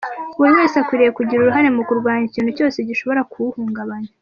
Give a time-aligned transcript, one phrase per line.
[0.37, 4.11] Buri wese akwiriye kugira uruhare mu kurwanya ikintu cyose gishobora kuwuhungabanya."